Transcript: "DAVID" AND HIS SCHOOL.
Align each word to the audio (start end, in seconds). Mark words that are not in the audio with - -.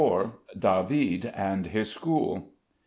"DAVID" 0.57 1.25
AND 1.27 1.67
HIS 1.67 1.91
SCHOOL. 1.91 2.49